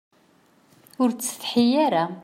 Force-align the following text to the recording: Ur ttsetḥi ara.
Ur 1.01 1.09
ttsetḥi 1.11 1.65
ara. 1.85 2.03